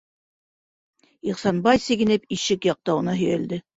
[1.31, 3.63] -Ихсанбай, сигенеп, ишек яҡтауына һөйәлде.